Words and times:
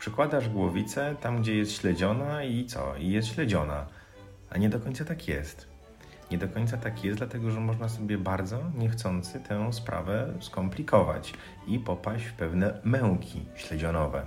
Przykładasz 0.00 0.48
głowicę 0.48 1.16
tam, 1.20 1.42
gdzie 1.42 1.56
jest 1.56 1.72
śledziona 1.72 2.44
i 2.44 2.66
co? 2.66 2.96
I 2.96 3.10
jest 3.10 3.28
śledziona. 3.28 3.86
A 4.50 4.58
nie 4.58 4.68
do 4.68 4.80
końca 4.80 5.04
tak 5.04 5.28
jest. 5.28 5.68
Nie 6.30 6.38
do 6.38 6.48
końca 6.48 6.76
tak 6.76 7.04
jest, 7.04 7.18
dlatego 7.18 7.50
że 7.50 7.60
można 7.60 7.88
sobie 7.88 8.18
bardzo 8.18 8.58
niechcący 8.78 9.40
tę 9.40 9.72
sprawę 9.72 10.32
skomplikować 10.40 11.32
i 11.66 11.78
popaść 11.78 12.24
w 12.24 12.32
pewne 12.32 12.80
męki 12.84 13.40
śledzionowe. 13.54 14.26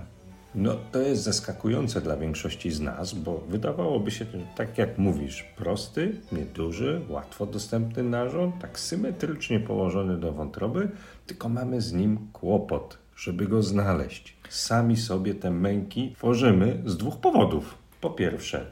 No 0.54 0.74
to 0.92 0.98
jest 0.98 1.22
zaskakujące 1.22 2.00
dla 2.00 2.16
większości 2.16 2.70
z 2.70 2.80
nas, 2.80 3.14
bo 3.14 3.38
wydawałoby 3.38 4.10
się, 4.10 4.26
tak 4.56 4.78
jak 4.78 4.98
mówisz, 4.98 5.42
prosty, 5.42 6.20
nieduży, 6.32 7.00
łatwo 7.08 7.46
dostępny 7.46 8.02
narząd, 8.02 8.58
tak 8.60 8.78
symetrycznie 8.78 9.60
położony 9.60 10.16
do 10.16 10.32
wątroby, 10.32 10.88
tylko 11.26 11.48
mamy 11.48 11.80
z 11.80 11.92
nim 11.92 12.28
kłopot, 12.32 13.03
żeby 13.16 13.48
go 13.48 13.62
znaleźć. 13.62 14.36
Sami 14.48 14.96
sobie 14.96 15.34
te 15.34 15.50
męki 15.50 16.12
tworzymy 16.16 16.82
z 16.86 16.96
dwóch 16.96 17.20
powodów. 17.20 17.78
Po 18.00 18.10
pierwsze, 18.10 18.66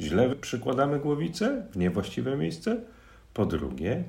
źle 0.00 0.36
przykładamy 0.36 0.98
głowicę 0.98 1.66
w 1.72 1.76
niewłaściwe 1.76 2.36
miejsce. 2.36 2.80
Po 3.34 3.46
drugie, 3.46 4.04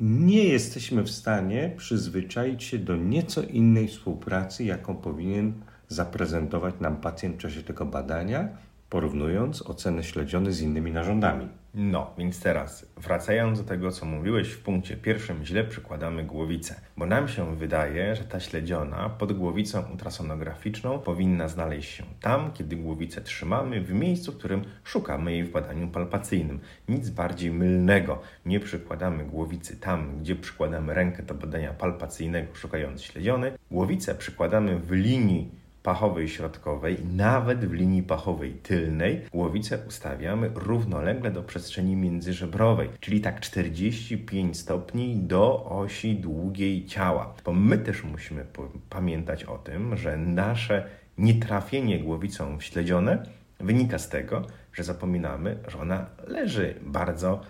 nie 0.00 0.44
jesteśmy 0.44 1.02
w 1.02 1.10
stanie 1.10 1.74
przyzwyczaić 1.76 2.64
się 2.64 2.78
do 2.78 2.96
nieco 2.96 3.42
innej 3.42 3.88
współpracy, 3.88 4.64
jaką 4.64 4.96
powinien 4.96 5.52
zaprezentować 5.88 6.74
nam 6.80 6.96
pacjent 6.96 7.36
w 7.36 7.38
czasie 7.38 7.62
tego 7.62 7.86
badania, 7.86 8.48
porównując 8.92 9.62
ocenę 9.62 10.04
śledziony 10.04 10.52
z 10.52 10.60
innymi 10.60 10.92
narządami. 10.92 11.48
No, 11.74 12.14
więc 12.18 12.40
teraz, 12.40 12.86
wracając 12.96 13.58
do 13.58 13.64
tego, 13.64 13.90
co 13.90 14.06
mówiłeś 14.06 14.48
w 14.48 14.62
punkcie 14.62 14.96
pierwszym, 14.96 15.44
źle 15.44 15.64
przykładamy 15.64 16.24
głowicę, 16.24 16.80
bo 16.96 17.06
nam 17.06 17.28
się 17.28 17.56
wydaje, 17.56 18.16
że 18.16 18.24
ta 18.24 18.40
śledziona 18.40 19.08
pod 19.08 19.32
głowicą 19.32 19.82
ultrasonograficzną 19.90 20.98
powinna 20.98 21.48
znaleźć 21.48 21.90
się 21.90 22.04
tam, 22.20 22.52
kiedy 22.52 22.76
głowicę 22.76 23.20
trzymamy, 23.20 23.80
w 23.80 23.92
miejscu, 23.92 24.32
w 24.32 24.38
którym 24.38 24.64
szukamy 24.84 25.32
jej 25.32 25.44
w 25.44 25.52
badaniu 25.52 25.88
palpacyjnym. 25.88 26.60
Nic 26.88 27.10
bardziej 27.10 27.50
mylnego. 27.50 28.20
Nie 28.46 28.60
przykładamy 28.60 29.24
głowicy 29.24 29.76
tam, 29.76 30.18
gdzie 30.20 30.36
przykładamy 30.36 30.94
rękę 30.94 31.22
do 31.22 31.34
badania 31.34 31.72
palpacyjnego, 31.72 32.54
szukając 32.54 33.02
śledziony. 33.02 33.52
Głowicę 33.70 34.14
przykładamy 34.14 34.78
w 34.78 34.90
linii 34.90 35.61
pachowej 35.82 36.28
środkowej, 36.28 36.96
nawet 37.12 37.64
w 37.64 37.72
linii 37.72 38.02
pachowej 38.02 38.52
tylnej, 38.52 39.20
głowicę 39.32 39.78
ustawiamy 39.88 40.50
równolegle 40.54 41.30
do 41.30 41.42
przestrzeni 41.42 41.96
międzyżebrowej, 41.96 42.88
czyli 43.00 43.20
tak 43.20 43.40
45 43.40 44.58
stopni 44.58 45.16
do 45.16 45.64
osi 45.64 46.14
długiej 46.14 46.86
ciała. 46.86 47.34
Bo 47.44 47.52
my 47.52 47.78
też 47.78 48.04
musimy 48.04 48.46
pamiętać 48.90 49.44
o 49.44 49.58
tym, 49.58 49.96
że 49.96 50.16
nasze 50.16 50.86
nietrafienie 51.18 51.98
głowicą 51.98 52.58
w 52.58 52.64
śledzione 52.64 53.22
wynika 53.60 53.98
z 53.98 54.08
tego, 54.08 54.42
że 54.72 54.84
zapominamy, 54.84 55.58
że 55.68 55.78
ona 55.78 56.06
leży 56.26 56.74
bardzo 56.82 57.40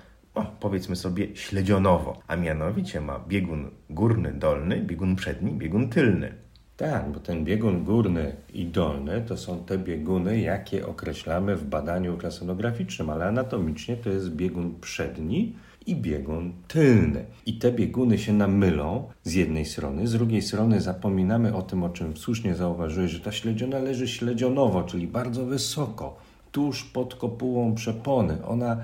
powiedzmy 0.61 0.97
sobie 0.97 1.37
śledzionowo, 1.37 2.21
a 2.27 2.37
mianowicie 2.37 3.01
ma 3.01 3.19
biegun 3.19 3.71
górny, 3.91 4.33
dolny, 4.33 4.81
biegun 4.81 5.17
przedni, 5.17 5.53
biegun 5.53 5.89
tylny. 5.89 6.42
Tak, 6.91 7.13
bo 7.13 7.21
ten 7.21 7.45
biegun 7.45 7.85
górny 7.85 8.37
i 8.55 8.67
dolny 8.67 9.25
to 9.29 9.37
są 9.37 9.59
te 9.59 9.79
bieguny, 9.79 10.41
jakie 10.41 10.87
określamy 10.87 11.57
w 11.57 11.65
badaniu 11.65 12.13
ultrasonograficznym, 12.13 13.11
ale 13.11 13.25
anatomicznie 13.25 13.97
to 13.97 14.11
jest 14.11 14.31
biegun 14.31 14.75
przedni 14.81 15.53
i 15.87 15.97
biegun 15.97 16.53
tylny. 16.69 17.25
I 17.47 17.59
te 17.59 17.73
bieguny 17.73 18.19
się 18.19 18.33
nam 18.33 18.57
mylą 18.57 19.05
z 19.25 19.35
jednej 19.35 19.65
strony, 19.65 20.07
z 20.07 20.13
drugiej 20.13 20.43
strony 20.43 20.81
zapominamy 20.81 21.55
o 21.55 21.63
tym, 21.63 21.83
o 21.83 21.89
czym 21.89 22.17
słusznie 22.17 22.55
zauważyłeś, 22.55 23.11
że 23.11 23.21
ta 23.21 23.33
śledziona 23.33 23.79
leży 23.79 24.09
śledzionowo, 24.09 24.83
czyli 24.83 25.07
bardzo 25.07 25.47
wysoko, 25.47 26.17
tuż 26.53 26.85
pod 26.85 27.15
kopułą 27.15 27.75
przepony. 27.75 28.47
Ona 28.47 28.77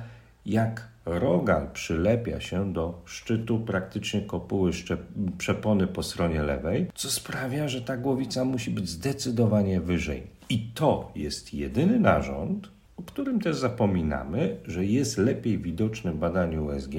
jak 0.47 0.88
rogal 1.08 1.70
przylepia 1.72 2.41
się 2.41 2.72
do 2.72 3.02
szczytu 3.04 3.58
praktycznie 3.58 4.22
kopuły 4.22 4.70
przepony 5.38 5.86
po 5.86 6.02
stronie 6.02 6.42
lewej, 6.42 6.86
co 6.94 7.10
sprawia, 7.10 7.69
że 7.69 7.82
ta 7.82 7.96
głowica 7.96 8.44
musi 8.44 8.70
być 8.70 8.88
zdecydowanie 8.88 9.80
wyżej. 9.80 10.22
I 10.48 10.70
to 10.74 11.12
jest 11.14 11.54
jedyny 11.54 12.00
narząd, 12.00 12.69
o 12.96 13.02
którym 13.02 13.41
też 13.41 13.56
zapominamy, 13.56 14.56
że 14.66 14.84
jest 14.84 15.19
lepiej 15.19 15.58
widoczny 15.58 16.12
w 16.12 16.19
badaniu 16.19 16.66
USG 16.66 16.94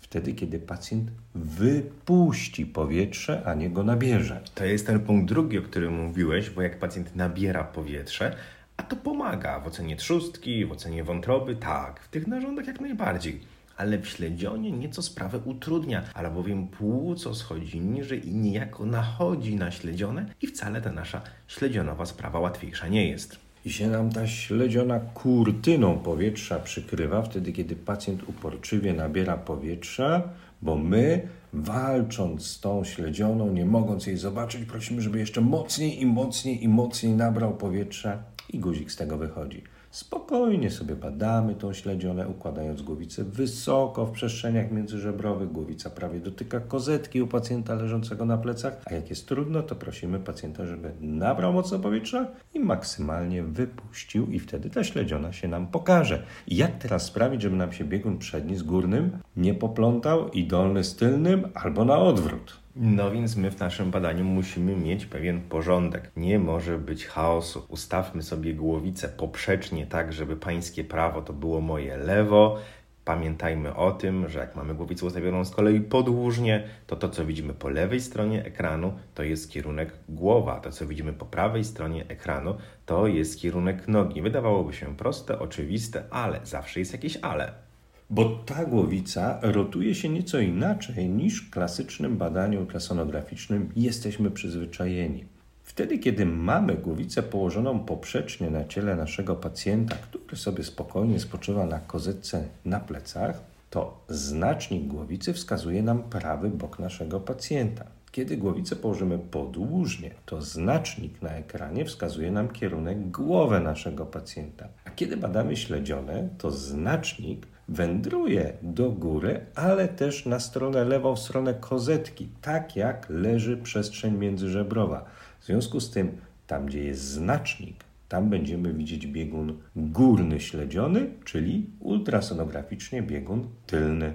wtedy, 0.00 0.32
kiedy 0.32 0.58
pacjent 0.58 1.10
wypuści 1.34 2.66
powietrze, 2.66 3.42
a 3.44 3.54
nie 3.54 3.70
go 3.70 3.84
nabierze. 3.84 4.40
To 4.54 4.64
jest 4.64 4.86
ten 4.86 5.00
punkt 5.00 5.28
drugi, 5.28 5.58
o 5.58 5.62
którym 5.62 6.04
mówiłeś, 6.04 6.50
bo 6.50 6.62
jak 6.62 6.78
pacjent 6.78 7.16
nabiera 7.16 7.64
powietrze, 7.64 8.36
a 8.76 8.82
to 8.82 8.96
pomaga 8.96 9.60
w 9.60 9.66
ocenie 9.66 9.96
trzustki, 9.96 10.66
w 10.66 10.72
ocenie 10.72 11.04
wątroby, 11.04 11.56
tak, 11.56 12.00
w 12.00 12.08
tych 12.08 12.26
narządach 12.26 12.66
jak 12.66 12.80
najbardziej. 12.80 13.40
Ale 13.76 13.98
w 13.98 14.08
śledzionie 14.08 14.72
nieco 14.72 15.02
sprawę 15.02 15.38
utrudnia, 15.44 16.02
albowiem 16.14 16.68
płuco 16.68 17.34
schodzi 17.34 17.80
niżej 17.80 18.28
i 18.28 18.34
niejako 18.34 18.86
nachodzi 18.86 19.56
na 19.56 19.70
śledzione 19.70 20.26
i 20.42 20.46
wcale 20.46 20.80
ta 20.80 20.92
nasza 20.92 21.20
śledzionowa 21.48 22.06
sprawa 22.06 22.40
łatwiejsza 22.40 22.88
nie 22.88 23.08
jest. 23.08 23.38
I 23.64 23.72
się 23.72 23.88
nam 23.88 24.10
ta 24.10 24.26
śledziona 24.26 25.00
kurtyną 25.00 25.98
powietrza 25.98 26.58
przykrywa 26.58 27.22
wtedy, 27.22 27.52
kiedy 27.52 27.76
pacjent 27.76 28.28
uporczywie 28.28 28.92
nabiera 28.92 29.36
powietrza, 29.36 30.22
bo 30.62 30.76
my 30.76 31.28
walcząc 31.52 32.46
z 32.46 32.60
tą 32.60 32.84
śledzioną, 32.84 33.52
nie 33.52 33.64
mogąc 33.64 34.06
jej 34.06 34.16
zobaczyć, 34.16 34.64
prosimy, 34.64 35.02
żeby 35.02 35.18
jeszcze 35.18 35.40
mocniej 35.40 36.02
i 36.02 36.06
mocniej 36.06 36.64
i 36.64 36.68
mocniej 36.68 37.12
nabrał 37.12 37.56
powietrza 37.56 38.22
i 38.50 38.58
guzik 38.58 38.92
z 38.92 38.96
tego 38.96 39.18
wychodzi. 39.18 39.62
Spokojnie 39.90 40.70
sobie 40.70 40.96
badamy 40.96 41.54
tą 41.54 41.72
śledzionę, 41.72 42.28
układając 42.28 42.82
głowicę 42.82 43.24
wysoko 43.24 44.06
w 44.06 44.10
przestrzeniach 44.10 44.70
międzyżebrowych. 44.70 45.52
Głowica 45.52 45.90
prawie 45.90 46.20
dotyka 46.20 46.60
kozetki 46.60 47.22
u 47.22 47.26
pacjenta 47.26 47.74
leżącego 47.74 48.24
na 48.24 48.38
plecach, 48.38 48.82
a 48.84 48.94
jak 48.94 49.10
jest 49.10 49.28
trudno, 49.28 49.62
to 49.62 49.74
prosimy 49.74 50.18
pacjenta, 50.18 50.66
żeby 50.66 50.92
nabrał 51.00 51.52
mocno 51.52 51.78
powietrza 51.78 52.26
i 52.54 52.60
maksymalnie 52.60 53.42
wypuścił 53.42 54.26
i 54.26 54.38
wtedy 54.38 54.70
ta 54.70 54.84
śledziona 54.84 55.32
się 55.32 55.48
nam 55.48 55.66
pokaże. 55.66 56.22
I 56.46 56.56
jak 56.56 56.78
teraz 56.78 57.04
sprawić, 57.04 57.42
żeby 57.42 57.56
nam 57.56 57.72
się 57.72 57.84
biegun 57.84 58.18
przedni 58.18 58.56
z 58.56 58.62
górnym 58.62 59.18
nie 59.36 59.54
poplątał 59.54 60.28
i 60.28 60.46
dolny 60.46 60.84
z 60.84 60.96
tylnym 60.96 61.48
albo 61.54 61.84
na 61.84 61.98
odwrót? 61.98 62.65
No 62.78 63.10
więc 63.10 63.36
my 63.36 63.50
w 63.50 63.60
naszym 63.60 63.90
badaniu 63.90 64.24
musimy 64.24 64.76
mieć 64.76 65.06
pewien 65.06 65.40
porządek. 65.40 66.10
Nie 66.16 66.38
może 66.38 66.78
być 66.78 67.06
chaosu. 67.06 67.66
Ustawmy 67.68 68.22
sobie 68.22 68.54
głowicę 68.54 69.08
poprzecznie 69.08 69.86
tak, 69.86 70.12
żeby 70.12 70.36
pańskie 70.36 70.84
prawo 70.84 71.22
to 71.22 71.32
było 71.32 71.60
moje 71.60 71.96
lewo. 71.96 72.58
Pamiętajmy 73.04 73.74
o 73.74 73.92
tym, 73.92 74.28
że 74.28 74.38
jak 74.38 74.56
mamy 74.56 74.74
głowicę 74.74 75.06
ustawioną 75.06 75.44
z 75.44 75.50
kolei 75.50 75.80
podłużnie, 75.80 76.68
to 76.86 76.96
to, 76.96 77.08
co 77.08 77.26
widzimy 77.26 77.54
po 77.54 77.68
lewej 77.68 78.00
stronie 78.00 78.44
ekranu, 78.44 78.92
to 79.14 79.22
jest 79.22 79.50
kierunek 79.50 79.92
głowa. 80.08 80.60
To, 80.60 80.70
co 80.70 80.86
widzimy 80.86 81.12
po 81.12 81.26
prawej 81.26 81.64
stronie 81.64 82.04
ekranu, 82.08 82.56
to 82.86 83.06
jest 83.06 83.40
kierunek 83.40 83.88
nogi. 83.88 84.22
Wydawałoby 84.22 84.72
się 84.72 84.96
proste, 84.96 85.38
oczywiste, 85.38 86.04
ale 86.10 86.40
zawsze 86.44 86.80
jest 86.80 86.92
jakieś 86.92 87.16
ale 87.16 87.65
bo 88.10 88.24
ta 88.24 88.64
głowica 88.64 89.38
rotuje 89.42 89.94
się 89.94 90.08
nieco 90.08 90.38
inaczej 90.38 91.08
niż 91.08 91.50
klasycznym 91.50 92.16
badaniu 92.16 92.60
ultrasonograficznym 92.60 93.72
jesteśmy 93.76 94.30
przyzwyczajeni. 94.30 95.24
Wtedy, 95.62 95.98
kiedy 95.98 96.26
mamy 96.26 96.74
głowicę 96.74 97.22
położoną 97.22 97.78
poprzecznie 97.78 98.50
na 98.50 98.64
ciele 98.64 98.96
naszego 98.96 99.36
pacjenta, 99.36 99.96
który 99.96 100.36
sobie 100.36 100.64
spokojnie 100.64 101.20
spoczywa 101.20 101.66
na 101.66 101.78
kozetce 101.78 102.44
na 102.64 102.80
plecach, 102.80 103.40
to 103.70 104.04
znacznik 104.08 104.86
głowicy 104.86 105.32
wskazuje 105.32 105.82
nam 105.82 106.02
prawy 106.02 106.48
bok 106.50 106.78
naszego 106.78 107.20
pacjenta. 107.20 107.95
Kiedy 108.16 108.36
głowicę 108.36 108.76
położymy 108.76 109.18
podłużnie, 109.18 110.10
to 110.26 110.42
znacznik 110.42 111.22
na 111.22 111.30
ekranie 111.30 111.84
wskazuje 111.84 112.30
nam 112.30 112.48
kierunek 112.48 113.10
głowy 113.10 113.60
naszego 113.60 114.06
pacjenta. 114.06 114.68
A 114.84 114.90
kiedy 114.90 115.16
badamy 115.16 115.56
śledzione, 115.56 116.28
to 116.38 116.50
znacznik 116.50 117.46
wędruje 117.68 118.52
do 118.62 118.90
góry, 118.90 119.40
ale 119.54 119.88
też 119.88 120.26
na 120.26 120.40
stronę 120.40 120.84
lewą, 120.84 121.16
w 121.16 121.18
stronę 121.18 121.54
kozetki, 121.54 122.28
tak 122.40 122.76
jak 122.76 123.06
leży 123.10 123.56
przestrzeń 123.56 124.18
międzyżebrowa. 124.18 125.04
W 125.40 125.44
związku 125.44 125.80
z 125.80 125.90
tym, 125.90 126.16
tam 126.46 126.66
gdzie 126.66 126.84
jest 126.84 127.02
znacznik, 127.02 127.84
Tam 128.08 128.30
będziemy 128.30 128.72
widzieć 128.72 129.06
biegun 129.06 129.58
górny 129.76 130.40
śledziony, 130.40 131.10
czyli 131.24 131.70
ultrasonograficznie 131.80 133.02
biegun 133.02 133.48
tylny. 133.66 134.12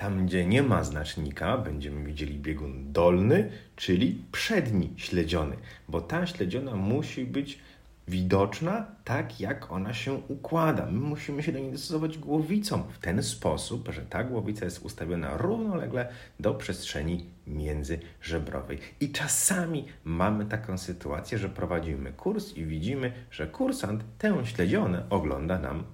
Tam, 0.00 0.26
gdzie 0.26 0.46
nie 0.46 0.62
ma 0.62 0.84
znacznika, 0.84 1.58
będziemy 1.58 2.04
widzieli 2.04 2.38
biegun 2.38 2.92
dolny, 2.92 3.50
czyli 3.76 4.24
przedni 4.32 4.92
śledziony, 4.96 5.56
bo 5.88 6.00
ta 6.00 6.26
śledziona 6.26 6.76
musi 6.76 7.24
być 7.24 7.58
widoczna 8.08 8.86
tak, 9.04 9.40
jak 9.40 9.72
ona 9.72 9.94
się 9.94 10.12
układa. 10.28 10.86
My 10.86 11.00
musimy 11.00 11.42
się 11.42 11.52
do 11.52 11.58
niej 11.58 11.72
dostosować 11.72 12.18
głowicą 12.18 12.82
w 12.82 12.98
ten 12.98 13.22
sposób, 13.22 13.88
że 13.92 14.02
ta 14.02 14.24
głowica 14.24 14.64
jest 14.64 14.84
ustawiona 14.84 15.36
równolegle 15.36 16.08
do 16.40 16.54
przestrzeni 16.54 17.26
międzyżebrowej. 17.46 18.78
I 19.00 19.12
czasami 19.12 19.84
mamy 20.04 20.46
taką 20.46 20.78
sytuację, 20.78 21.38
że 21.38 21.48
prowadzimy 21.48 22.12
kurs 22.12 22.56
i 22.56 22.64
widzimy, 22.64 23.12
że 23.30 23.46
kursant 23.46 24.04
tę 24.18 24.46
śledzionę 24.46 25.04
ogląda 25.10 25.58
nam 25.58 25.84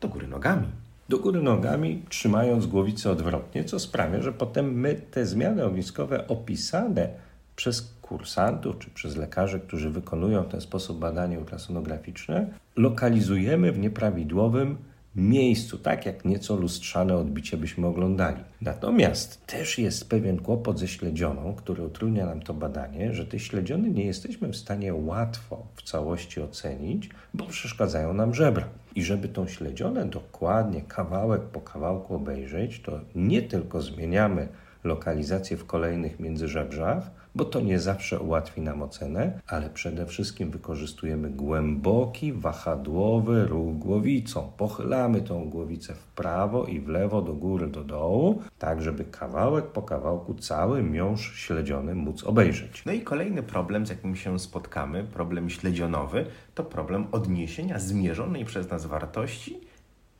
do 0.00 0.08
góry 0.08 0.28
nogami 0.28 0.83
do 1.08 1.18
góry 1.18 1.42
nogami, 1.42 2.02
trzymając 2.08 2.66
głowicę 2.66 3.10
odwrotnie, 3.10 3.64
co 3.64 3.78
sprawia, 3.78 4.22
że 4.22 4.32
potem 4.32 4.80
my 4.80 4.94
te 5.10 5.26
zmiany 5.26 5.64
ogniskowe 5.64 6.28
opisane 6.28 7.08
przez 7.56 7.94
kursantów 8.02 8.78
czy 8.78 8.90
przez 8.90 9.16
lekarzy, 9.16 9.60
którzy 9.60 9.90
wykonują 9.90 10.42
w 10.42 10.48
ten 10.48 10.60
sposób 10.60 10.98
badanie 10.98 11.38
ultrasonograficzne, 11.38 12.46
lokalizujemy 12.76 13.72
w 13.72 13.78
nieprawidłowym 13.78 14.76
miejscu, 15.16 15.78
tak 15.78 16.06
jak 16.06 16.24
nieco 16.24 16.56
lustrzane 16.56 17.16
odbicie 17.16 17.56
byśmy 17.56 17.86
oglądali. 17.86 18.44
Natomiast 18.60 19.46
też 19.46 19.78
jest 19.78 20.08
pewien 20.08 20.38
kłopot 20.38 20.78
ze 20.78 20.88
śledzioną, 20.88 21.54
który 21.54 21.82
utrudnia 21.82 22.26
nam 22.26 22.42
to 22.42 22.54
badanie, 22.54 23.14
że 23.14 23.26
te 23.26 23.38
śledziony 23.38 23.90
nie 23.90 24.04
jesteśmy 24.04 24.48
w 24.48 24.56
stanie 24.56 24.94
łatwo 24.94 25.66
w 25.74 25.82
całości 25.82 26.40
ocenić, 26.40 27.10
bo 27.34 27.46
przeszkadzają 27.46 28.12
nam 28.12 28.34
żebra. 28.34 28.68
I 28.94 29.02
żeby 29.02 29.28
tą 29.28 29.46
śledzionę 29.46 30.04
dokładnie, 30.04 30.82
kawałek 30.82 31.42
po 31.42 31.60
kawałku 31.60 32.14
obejrzeć, 32.14 32.80
to 32.80 33.00
nie 33.14 33.42
tylko 33.42 33.82
zmieniamy 33.82 34.48
lokalizację 34.84 35.56
w 35.56 35.66
kolejnych 35.66 36.20
międzyżebrzach, 36.20 37.10
bo 37.34 37.44
to 37.44 37.60
nie 37.60 37.78
zawsze 37.78 38.20
ułatwi 38.20 38.60
nam 38.60 38.82
ocenę, 38.82 39.40
ale 39.46 39.70
przede 39.70 40.06
wszystkim 40.06 40.50
wykorzystujemy 40.50 41.30
głęboki, 41.30 42.32
wahadłowy 42.32 43.46
ruch 43.46 43.78
głowicą. 43.78 44.52
Pochylamy 44.56 45.20
tą 45.20 45.50
głowicę 45.50 45.94
w 45.94 46.06
prawo 46.06 46.66
i 46.66 46.80
w 46.80 46.88
lewo, 46.88 47.22
do 47.22 47.32
góry, 47.32 47.66
do 47.66 47.84
dołu, 47.84 48.42
tak 48.58 48.82
żeby 48.82 49.04
kawałek 49.04 49.66
po 49.66 49.82
kawałku 49.82 50.34
cały 50.34 50.82
miąższ 50.82 51.36
śledziony 51.36 51.94
móc 51.94 52.24
obejrzeć. 52.24 52.82
No 52.86 52.92
i 52.92 53.00
kolejny 53.00 53.42
problem, 53.42 53.86
z 53.86 53.88
jakim 53.88 54.16
się 54.16 54.38
spotkamy, 54.38 55.04
problem 55.04 55.50
śledzionowy, 55.50 56.26
to 56.54 56.64
problem 56.64 57.06
odniesienia 57.12 57.78
zmierzonej 57.78 58.44
przez 58.44 58.70
nas 58.70 58.86
wartości 58.86 59.60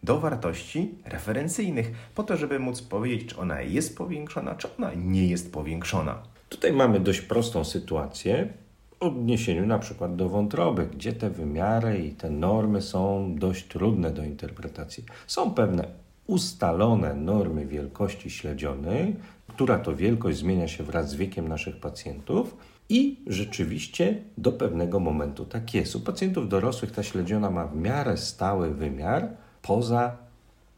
do 0.05 0.21
wartości 0.21 0.95
referencyjnych, 1.05 1.93
po 2.15 2.23
to, 2.23 2.37
żeby 2.37 2.59
móc 2.59 2.83
powiedzieć, 2.83 3.29
czy 3.29 3.41
ona 3.41 3.61
jest 3.61 3.97
powiększona, 3.97 4.55
czy 4.55 4.69
ona 4.79 4.91
nie 4.97 5.27
jest 5.27 5.53
powiększona. 5.53 6.23
Tutaj 6.49 6.73
mamy 6.73 7.01
dość 7.01 7.21
prostą 7.21 7.65
sytuację 7.65 8.49
w 8.91 9.03
odniesieniu 9.03 9.67
na 9.67 9.79
przykład 9.79 10.17
do 10.17 10.29
wątroby, 10.29 10.87
gdzie 10.87 11.13
te 11.13 11.31
wymiary 11.31 11.99
i 11.99 12.11
te 12.11 12.31
normy 12.31 12.83
są 12.83 13.35
dość 13.39 13.65
trudne 13.65 14.11
do 14.11 14.25
interpretacji. 14.25 15.05
Są 15.27 15.51
pewne 15.51 15.89
ustalone 16.27 17.15
normy 17.15 17.67
wielkości 17.67 18.31
śledzionej, 18.31 19.17
która 19.47 19.79
to 19.79 19.97
wielkość 19.97 20.39
zmienia 20.39 20.69
się 20.69 20.85
wraz 20.85 21.11
z 21.11 21.15
wiekiem 21.15 21.49
naszych 21.49 21.77
pacjentów. 21.77 22.57
I 22.89 23.17
rzeczywiście 23.27 24.23
do 24.39 24.53
pewnego 24.53 25.01
momentu 25.01 25.45
tak 25.45 25.75
jest. 25.75 25.97
U 25.97 26.01
pacjentów 26.01 26.49
dorosłych 26.49 26.93
ta 26.93 27.03
śledziona 27.03 27.51
ma 27.51 27.67
w 27.67 27.77
miarę 27.77 28.17
stały 28.17 28.75
wymiar, 28.75 29.29
poza 29.67 30.17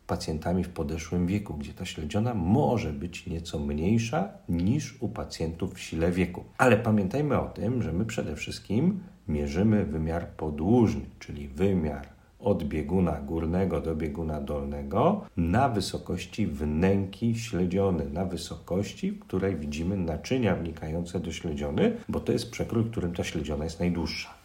pacjentami 0.06 0.64
w 0.64 0.68
podeszłym 0.68 1.26
wieku, 1.26 1.54
gdzie 1.54 1.74
ta 1.74 1.84
śledziona 1.84 2.34
może 2.34 2.92
być 2.92 3.26
nieco 3.26 3.58
mniejsza 3.58 4.28
niż 4.48 4.96
u 5.02 5.08
pacjentów 5.08 5.74
w 5.74 5.80
sile 5.80 6.12
wieku. 6.12 6.44
Ale 6.58 6.76
pamiętajmy 6.76 7.40
o 7.40 7.48
tym, 7.48 7.82
że 7.82 7.92
my 7.92 8.04
przede 8.04 8.36
wszystkim 8.36 9.00
mierzymy 9.28 9.84
wymiar 9.84 10.28
podłużny, 10.28 11.00
czyli 11.18 11.48
wymiar 11.48 12.06
od 12.40 12.64
bieguna 12.64 13.20
górnego 13.20 13.80
do 13.80 13.96
bieguna 13.96 14.40
dolnego 14.40 15.26
na 15.36 15.68
wysokości 15.68 16.46
wnęki 16.46 17.38
śledziony, 17.38 18.10
na 18.10 18.24
wysokości, 18.24 19.12
w 19.12 19.20
której 19.20 19.56
widzimy 19.56 19.96
naczynia 19.96 20.56
wnikające 20.56 21.20
do 21.20 21.32
śledziony, 21.32 21.96
bo 22.08 22.20
to 22.20 22.32
jest 22.32 22.50
przekrój, 22.50 22.82
w 22.82 22.90
którym 22.90 23.14
ta 23.14 23.24
śledziona 23.24 23.64
jest 23.64 23.80
najdłuższa. 23.80 24.35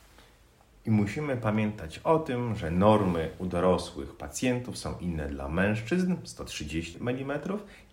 I 0.85 0.91
musimy 0.91 1.37
pamiętać 1.37 1.99
o 1.99 2.19
tym, 2.19 2.55
że 2.55 2.71
normy 2.71 3.29
u 3.39 3.45
dorosłych 3.45 4.15
pacjentów 4.15 4.77
są 4.77 4.97
inne 4.99 5.27
dla 5.27 5.49
mężczyzn 5.49 6.15
130 6.23 6.97
mm, 7.01 7.39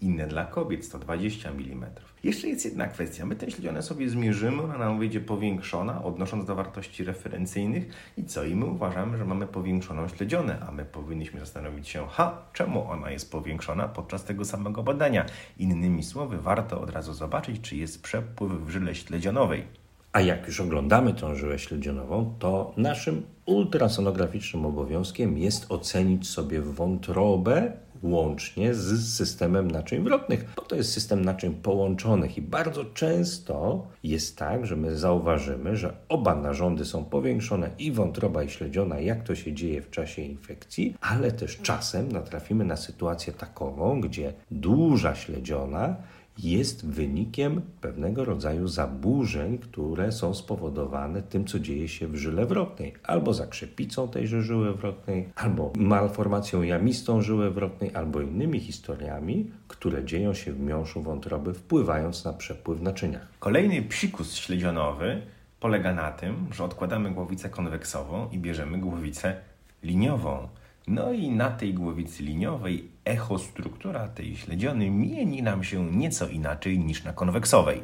inne 0.01 0.27
dla 0.27 0.45
kobiet 0.45 0.85
120 0.85 1.51
mm. 1.51 1.91
Jeszcze 2.25 2.49
jest 2.49 2.65
jedna 2.65 2.89
kwestia. 2.89 3.27
My 3.27 3.37
te 3.37 3.51
śledzione 3.51 3.83
sobie 3.83 4.11
zmierzymy, 4.11 4.63
ona 4.63 4.79
nam 4.79 4.99
wyjdzie 4.99 5.21
powiększona, 5.21 6.05
odnosząc 6.05 6.45
do 6.45 6.55
wartości 6.55 7.05
referencyjnych 7.05 8.13
i 8.17 8.25
co? 8.25 8.45
I 8.45 8.55
my 8.55 8.65
uważamy, 8.65 9.19
że 9.19 9.25
mamy 9.25 9.47
powiększoną 9.47 10.09
śledzionę, 10.09 10.59
a 10.69 10.73
my 10.73 10.85
powinniśmy 10.85 11.41
zastanowić 11.41 11.89
się, 11.89 12.07
ha, 12.11 12.43
czemu 12.53 12.91
ona 12.91 13.11
jest 13.11 13.33
powiększona 13.33 13.89
podczas 13.89 14.25
tego 14.25 14.45
samego 14.45 14.83
badania. 14.83 15.27
Innymi 15.59 16.03
słowy, 16.03 16.39
warto 16.39 16.81
od 16.81 16.91
razu 16.91 17.15
zobaczyć, 17.15 17.61
czy 17.61 17.77
jest 17.77 18.03
przepływ 18.03 18.53
w 18.53 18.71
żyle 18.71 18.95
śledzionowej. 18.95 19.88
A 20.19 20.21
jak 20.21 20.47
już 20.47 20.61
oglądamy 20.61 21.15
tą 21.15 21.35
żyłę 21.35 21.59
śledzionową, 21.59 22.35
to 22.39 22.73
naszym 22.77 23.23
ultrasonograficznym 23.47 24.67
obowiązkiem 24.67 25.39
jest 25.39 25.67
ocenić 25.73 26.29
sobie 26.29 26.61
wątrobę 26.61 27.73
łącznie 28.03 28.75
z 28.75 29.15
systemem 29.15 29.71
naczyń 29.71 30.05
wrotnych, 30.05 30.45
bo 30.57 30.63
to 30.63 30.77
jest 30.77 30.93
system 30.93 31.25
naczyń 31.25 31.55
połączonych 31.55 32.39
i 32.39 32.43
bardzo 32.43 32.85
często 32.85 33.87
jest 34.03 34.39
tak, 34.39 34.67
że 34.67 34.77
my 34.77 34.97
zauważymy, 34.97 35.77
że 35.77 35.97
oba 36.09 36.35
narządy 36.35 36.85
są 36.85 37.05
powiększone 37.05 37.71
i 37.79 37.93
wątroba 37.93 38.43
i 38.43 38.51
śledziona, 38.51 39.01
jak 39.01 39.25
to 39.25 39.35
się 39.35 39.53
dzieje 39.53 39.83
w 39.83 39.91
czasie 39.91 40.23
infekcji, 40.23 40.95
ale 41.01 41.33
też 41.33 41.59
czasem 41.63 42.13
natrafimy 42.13 42.65
na 42.65 42.77
sytuację 42.77 43.33
takową, 43.33 44.01
gdzie 44.01 44.33
duża 44.51 45.15
śledziona 45.15 45.97
jest 46.39 46.87
wynikiem 46.87 47.63
pewnego 47.81 48.25
rodzaju 48.25 48.69
zaburzeń, 48.69 49.59
które 49.59 50.13
są 50.13 50.35
spowodowane 50.35 51.23
tym, 51.23 51.45
co 51.45 51.59
dzieje 51.59 51.89
się 51.89 52.09
w 52.09 52.17
żyle 52.17 52.47
wrotnej, 52.47 52.95
albo 53.03 53.35
zakrzepicą 53.35 54.09
tejże 54.09 54.43
żyły 54.43 54.75
wrotnej, 54.75 55.29
albo 55.37 55.73
malformacją 55.77 56.63
jamistą 56.63 57.23
żyły 57.23 57.51
wrotnej, 57.51 57.95
albo 57.95 58.21
innymi 58.21 58.61
historiami, 58.61 59.51
które 59.69 60.05
dzieją 60.05 60.35
się 60.35 60.53
w 60.53 60.61
miąższu 60.61 61.03
wątroby, 61.03 61.55
wpływając 61.55 62.25
na 62.25 62.33
przepływ 62.33 62.79
w 62.79 62.83
naczyniach. 62.83 63.27
Kolejny 63.39 63.83
psikus 63.83 64.35
śledzionowy 64.35 65.23
polega 65.61 65.95
na 65.95 66.13
tym, 66.13 66.47
że 66.53 66.65
odkładamy 66.65 67.11
głowicę 67.11 67.49
konweksową 67.49 68.29
i 68.33 68.39
bierzemy 68.39 68.79
głowicę 68.79 69.37
liniową. 69.83 70.49
No 70.89 71.13
i 71.13 71.31
na 71.31 71.51
tej 71.51 71.75
głowicy 71.75 72.23
liniowej 72.23 72.89
echostruktura 73.05 74.09
tej 74.09 74.37
śledziony 74.37 74.91
mieni 74.91 75.43
nam 75.43 75.65
się 75.65 75.91
nieco 75.91 76.29
inaczej 76.29 76.79
niż 76.79 77.05
na 77.05 77.13
konweksowej. 77.13 77.81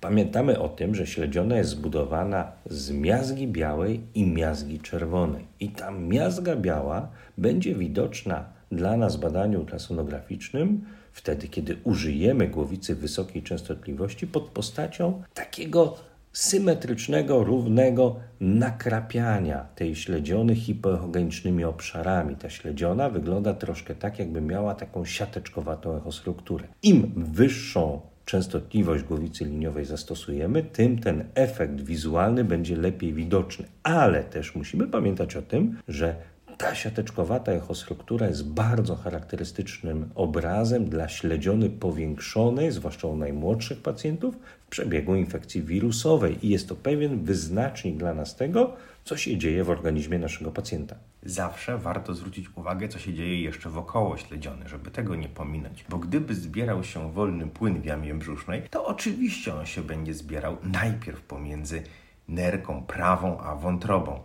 Pamiętamy 0.00 0.58
o 0.58 0.68
tym, 0.68 0.94
że 0.94 1.06
śledziona 1.06 1.56
jest 1.56 1.70
zbudowana 1.70 2.52
z 2.66 2.90
miazgi 2.90 3.48
białej 3.48 4.00
i 4.14 4.26
miazgi 4.26 4.80
czerwonej. 4.80 5.44
I 5.60 5.68
ta 5.68 5.90
miazga 5.90 6.56
biała 6.56 7.08
będzie 7.38 7.74
widoczna 7.74 8.44
dla 8.72 8.96
nas 8.96 9.16
w 9.16 9.20
badaniu 9.20 9.60
ultrasonograficznym 9.60 10.84
wtedy, 11.12 11.48
kiedy 11.48 11.76
użyjemy 11.84 12.48
głowicy 12.48 12.94
wysokiej 12.94 13.42
częstotliwości 13.42 14.26
pod 14.26 14.48
postacią 14.48 15.22
takiego 15.34 15.96
symetrycznego, 16.38 17.44
równego 17.44 18.16
nakrapiania 18.40 19.66
tej 19.74 19.96
śledziony 19.96 20.54
hipoechogenicznymi 20.54 21.64
obszarami. 21.64 22.36
Ta 22.36 22.50
śledziona 22.50 23.10
wygląda 23.10 23.54
troszkę 23.54 23.94
tak, 23.94 24.18
jakby 24.18 24.40
miała 24.40 24.74
taką 24.74 25.04
siateczkowatą 25.04 25.96
echostrukturę. 25.96 26.64
Im 26.82 27.12
wyższą 27.16 28.00
częstotliwość 28.24 29.04
głowicy 29.04 29.44
liniowej 29.44 29.84
zastosujemy, 29.84 30.62
tym 30.62 30.98
ten 30.98 31.24
efekt 31.34 31.80
wizualny 31.80 32.44
będzie 32.44 32.76
lepiej 32.76 33.12
widoczny. 33.12 33.64
Ale 33.82 34.24
też 34.24 34.54
musimy 34.54 34.86
pamiętać 34.86 35.36
o 35.36 35.42
tym, 35.42 35.78
że 35.88 36.16
ta 36.58 36.74
siateczkowata 36.74 37.52
echostruktura 37.52 38.26
jest 38.26 38.48
bardzo 38.48 38.96
charakterystycznym 38.96 40.10
obrazem 40.14 40.88
dla 40.88 41.08
śledziony 41.08 41.70
powiększonej, 41.70 42.72
zwłaszcza 42.72 43.08
u 43.08 43.16
najmłodszych 43.16 43.82
pacjentów, 43.82 44.34
w 44.66 44.68
przebiegu 44.70 45.14
infekcji 45.14 45.62
wirusowej 45.62 46.46
i 46.46 46.48
jest 46.48 46.68
to 46.68 46.76
pewien 46.76 47.24
wyznacznik 47.24 47.96
dla 47.96 48.14
nas 48.14 48.36
tego, 48.36 48.72
co 49.04 49.16
się 49.16 49.38
dzieje 49.38 49.64
w 49.64 49.70
organizmie 49.70 50.18
naszego 50.18 50.50
pacjenta. 50.50 50.96
Zawsze 51.22 51.78
warto 51.78 52.14
zwrócić 52.14 52.46
uwagę, 52.56 52.88
co 52.88 52.98
się 52.98 53.14
dzieje 53.14 53.42
jeszcze 53.42 53.70
wokoło 53.70 54.16
śledziony, 54.16 54.68
żeby 54.68 54.90
tego 54.90 55.14
nie 55.14 55.28
pominąć. 55.28 55.84
Bo 55.88 55.98
gdyby 55.98 56.34
zbierał 56.34 56.84
się 56.84 57.12
wolny 57.12 57.46
płyn 57.46 57.80
w 57.80 57.84
jamie 57.84 58.14
brzusznej, 58.14 58.62
to 58.70 58.86
oczywiście 58.86 59.54
on 59.54 59.66
się 59.66 59.82
będzie 59.82 60.14
zbierał 60.14 60.56
najpierw 60.62 61.20
pomiędzy 61.20 61.82
nerką 62.28 62.82
prawą 62.82 63.40
a 63.40 63.54
wątrobą, 63.54 64.20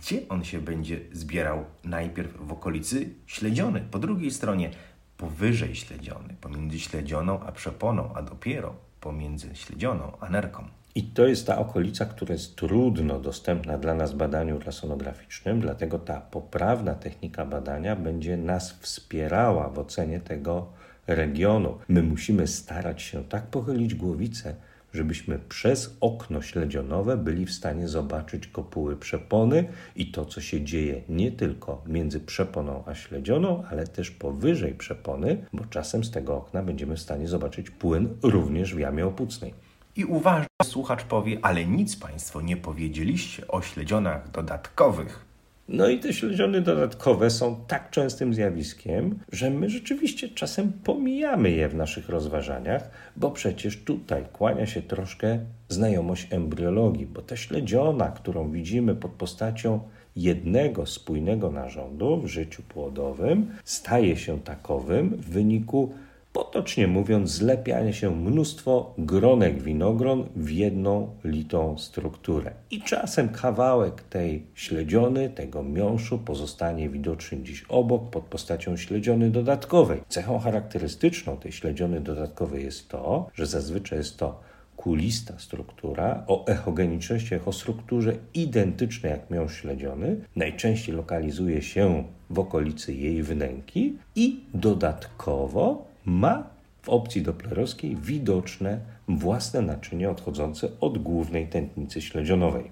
Gdzie 0.00 0.28
on 0.28 0.44
się 0.44 0.60
będzie 0.60 1.00
zbierał? 1.12 1.64
Najpierw 1.84 2.36
w 2.40 2.52
okolicy 2.52 3.10
śledziony, 3.26 3.80
po 3.90 3.98
drugiej 3.98 4.30
stronie 4.30 4.70
powyżej 5.16 5.74
śledziony, 5.74 6.34
pomiędzy 6.40 6.80
śledzioną 6.80 7.40
a 7.40 7.52
przeponą, 7.52 8.14
a 8.14 8.22
dopiero 8.22 8.74
pomiędzy 9.00 9.56
śledzioną 9.56 10.12
a 10.20 10.30
nerką. 10.30 10.64
I 10.94 11.02
to 11.02 11.26
jest 11.26 11.46
ta 11.46 11.58
okolica, 11.58 12.04
która 12.04 12.32
jest 12.32 12.56
trudno 12.56 13.20
dostępna 13.20 13.78
dla 13.78 13.94
nas 13.94 14.12
w 14.12 14.16
badaniu 14.16 14.54
ultrasonograficznym, 14.54 15.60
dlatego 15.60 15.98
ta 15.98 16.20
poprawna 16.20 16.94
technika 16.94 17.46
badania 17.46 17.96
będzie 17.96 18.36
nas 18.36 18.72
wspierała 18.72 19.68
w 19.68 19.78
ocenie 19.78 20.20
tego 20.20 20.66
regionu. 21.06 21.78
My 21.88 22.02
musimy 22.02 22.46
starać 22.46 23.02
się 23.02 23.24
tak 23.24 23.46
pochylić 23.46 23.94
głowicę, 23.94 24.54
żebyśmy 24.92 25.38
przez 25.38 25.96
okno 26.00 26.42
śledzionowe 26.42 27.16
byli 27.16 27.46
w 27.46 27.52
stanie 27.52 27.88
zobaczyć 27.88 28.46
kopuły 28.46 28.96
przepony 28.96 29.68
i 29.96 30.10
to, 30.10 30.24
co 30.24 30.40
się 30.40 30.64
dzieje 30.64 31.02
nie 31.08 31.32
tylko 31.32 31.82
między 31.86 32.20
przeponą 32.20 32.82
a 32.86 32.94
śledzioną, 32.94 33.64
ale 33.70 33.86
też 33.86 34.10
powyżej 34.10 34.74
przepony, 34.74 35.46
bo 35.52 35.64
czasem 35.64 36.04
z 36.04 36.10
tego 36.10 36.36
okna 36.36 36.62
będziemy 36.62 36.96
w 36.96 37.00
stanie 37.00 37.28
zobaczyć 37.28 37.70
płyn 37.70 38.08
również 38.22 38.74
w 38.74 38.78
jamie 38.78 39.06
opucnej. 39.06 39.54
I 39.96 40.04
uważnie 40.04 40.46
słuchacz 40.64 41.04
powie, 41.04 41.38
ale 41.42 41.66
nic 41.66 41.96
Państwo 41.96 42.40
nie 42.40 42.56
powiedzieliście 42.56 43.48
o 43.48 43.62
śledzionach 43.62 44.30
dodatkowych. 44.30 45.25
No 45.68 45.88
i 45.88 45.98
te 45.98 46.12
śledziony 46.12 46.60
dodatkowe 46.60 47.30
są 47.30 47.56
tak 47.66 47.90
częstym 47.90 48.34
zjawiskiem, 48.34 49.18
że 49.32 49.50
my 49.50 49.70
rzeczywiście 49.70 50.28
czasem 50.28 50.72
pomijamy 50.72 51.50
je 51.50 51.68
w 51.68 51.74
naszych 51.74 52.08
rozważaniach, 52.08 52.90
bo 53.16 53.30
przecież 53.30 53.84
tutaj 53.84 54.24
kłania 54.32 54.66
się 54.66 54.82
troszkę 54.82 55.38
znajomość 55.68 56.28
embriologii, 56.30 57.06
bo 57.06 57.22
ta 57.22 57.36
śledziona, 57.36 58.08
którą 58.08 58.50
widzimy 58.50 58.94
pod 58.94 59.10
postacią 59.10 59.80
jednego 60.16 60.86
spójnego 60.86 61.50
narządu 61.50 62.16
w 62.16 62.26
życiu 62.26 62.62
płodowym, 62.68 63.50
staje 63.64 64.16
się 64.16 64.40
takowym 64.40 65.08
w 65.08 65.30
wyniku 65.30 65.94
potocznie 66.36 66.86
mówiąc, 66.86 67.30
zlepianie 67.30 67.92
się 67.92 68.16
mnóstwo 68.16 68.94
gronek 68.98 69.62
winogron 69.62 70.26
w 70.36 70.50
jedną 70.50 71.10
litą 71.24 71.78
strukturę. 71.78 72.52
I 72.70 72.82
czasem 72.82 73.28
kawałek 73.28 74.02
tej 74.02 74.42
śledziony, 74.54 75.30
tego 75.30 75.62
miąższu 75.62 76.18
pozostanie 76.18 76.88
widoczny 76.88 77.38
gdzieś 77.38 77.64
obok 77.68 78.10
pod 78.10 78.24
postacią 78.24 78.76
śledziony 78.76 79.30
dodatkowej. 79.30 80.00
Cechą 80.08 80.38
charakterystyczną 80.38 81.36
tej 81.36 81.52
śledziony 81.52 82.00
dodatkowej 82.00 82.64
jest 82.64 82.88
to, 82.88 83.30
że 83.34 83.46
zazwyczaj 83.46 83.98
jest 83.98 84.16
to 84.16 84.40
kulista 84.76 85.38
struktura 85.38 86.24
o 86.26 86.46
echogeniczności, 86.46 87.34
echostrukturze 87.34 88.16
identycznej 88.34 89.12
jak 89.12 89.30
miąższ 89.30 89.60
śledziony. 89.60 90.16
Najczęściej 90.36 90.94
lokalizuje 90.94 91.62
się 91.62 92.04
w 92.30 92.38
okolicy 92.38 92.94
jej 92.94 93.22
wnęki 93.22 93.96
i 94.16 94.40
dodatkowo 94.54 95.95
ma 96.06 96.42
w 96.82 96.88
opcji 96.88 97.22
doplerowskiej 97.22 97.96
widoczne 97.96 98.80
własne 99.08 99.62
naczynie 99.62 100.10
odchodzące 100.10 100.68
od 100.80 100.98
głównej 100.98 101.46
tętnicy 101.46 102.02
śledzionowej. 102.02 102.70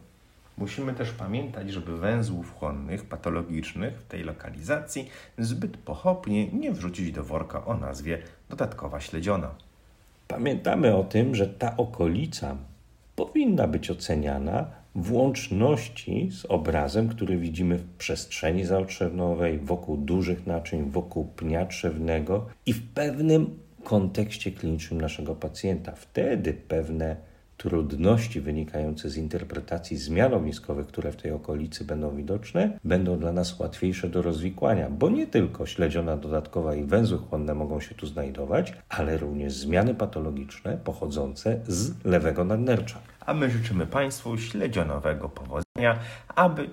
Musimy 0.58 0.92
też 0.92 1.10
pamiętać, 1.10 1.72
żeby 1.72 1.98
węzłów 1.98 2.54
chłonnych 2.54 3.04
patologicznych 3.04 4.00
w 4.00 4.04
tej 4.04 4.22
lokalizacji 4.24 5.08
zbyt 5.38 5.76
pochopnie 5.76 6.48
nie 6.48 6.72
wrzucić 6.72 7.12
do 7.12 7.24
worka 7.24 7.64
o 7.64 7.76
nazwie 7.76 8.18
dodatkowa 8.48 9.00
śledziona. 9.00 9.50
Pamiętamy 10.28 10.96
o 10.96 11.04
tym, 11.04 11.34
że 11.34 11.46
ta 11.46 11.76
okolica 11.76 12.56
powinna 13.16 13.68
być 13.68 13.90
oceniana 13.90 14.66
w 14.94 15.12
łączności 15.12 16.28
z 16.32 16.44
obrazem, 16.44 17.08
który 17.08 17.36
widzimy 17.36 17.78
w 17.78 17.96
przestrzeni 17.96 18.64
zaotrzewnowej, 18.64 19.58
wokół 19.58 19.96
dużych 19.96 20.46
naczyń, 20.46 20.90
wokół 20.90 21.24
pnia 21.24 21.66
trzewnego 21.66 22.46
i 22.66 22.72
w 22.72 22.92
pewnym 22.92 23.58
kontekście 23.84 24.52
klinicznym 24.52 25.00
naszego 25.00 25.34
pacjenta. 25.34 25.92
Wtedy 25.92 26.54
pewne 26.68 27.16
trudności 27.56 28.40
wynikające 28.40 29.10
z 29.10 29.16
interpretacji 29.16 29.96
zmian 29.96 30.34
ogniskowych, 30.34 30.86
które 30.86 31.12
w 31.12 31.16
tej 31.16 31.32
okolicy 31.32 31.84
będą 31.84 32.16
widoczne, 32.16 32.78
będą 32.84 33.18
dla 33.18 33.32
nas 33.32 33.58
łatwiejsze 33.58 34.08
do 34.08 34.22
rozwikłania, 34.22 34.90
bo 34.90 35.10
nie 35.10 35.26
tylko 35.26 35.66
śledziona 35.66 36.16
dodatkowa 36.16 36.74
i 36.74 36.84
węzły 36.84 37.18
chłonne 37.18 37.54
mogą 37.54 37.80
się 37.80 37.94
tu 37.94 38.06
znajdować, 38.06 38.74
ale 38.88 39.16
również 39.16 39.52
zmiany 39.52 39.94
patologiczne 39.94 40.78
pochodzące 40.84 41.60
z 41.68 42.04
lewego 42.04 42.44
nadnercza. 42.44 43.00
A 43.26 43.34
my 43.34 43.50
życzymy 43.50 43.86
Państwu 43.86 44.38
śledzionowego 44.38 45.28
powodzenia, 45.28 45.98
aby 46.34 46.70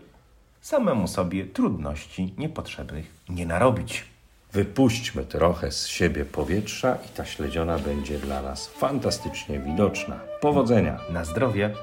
samemu 0.62 1.08
sobie 1.08 1.46
trudności 1.46 2.34
niepotrzebnych 2.38 3.06
nie 3.30 3.46
narobić. 3.46 4.06
Wypuśćmy 4.54 5.26
trochę 5.26 5.72
z 5.72 5.88
siebie 5.88 6.26
powietrza 6.26 6.98
i 7.06 7.10
ta 7.10 7.26
śledziona 7.26 7.80
będzie 7.80 8.20
dla 8.20 8.42
nas 8.42 8.68
fantastycznie 8.68 9.60
widoczna. 9.60 10.20
Powodzenia! 10.42 11.00
Na 11.10 11.26
zdrowie! 11.26 11.74